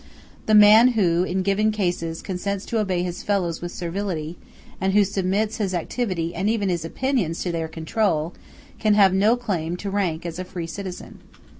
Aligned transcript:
The 0.47 0.55
man 0.55 0.93
who 0.97 1.21
in 1.25 1.43
given 1.43 1.71
cases 1.71 2.23
consents 2.23 2.65
to 2.65 2.79
obey 2.79 3.03
his 3.03 3.21
fellows 3.21 3.61
with 3.61 3.71
servility, 3.71 4.35
and 4.81 4.93
who 4.93 5.03
submits 5.03 5.57
his 5.57 5.75
activity 5.75 6.33
and 6.33 6.49
even 6.49 6.69
his 6.69 6.83
opinions 6.83 7.43
to 7.43 7.51
their 7.51 7.67
control, 7.67 8.33
can 8.79 8.95
have 8.95 9.13
no 9.13 9.35
claim 9.37 9.77
to 9.77 9.91
rank 9.91 10.25
as 10.25 10.39
a 10.39 10.43
free 10.43 10.65
citizen. 10.65 11.19